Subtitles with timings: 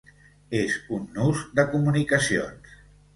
[0.59, 2.73] És un nus de comunicacions.